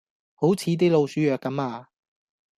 [0.33, 1.89] 好似啲老鼠藥咁呀